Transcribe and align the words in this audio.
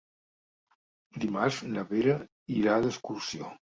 Dimarts 1.25 1.59
na 1.75 1.83
Vera 1.91 2.17
irà 2.59 2.79
d'excursió. 2.87 3.53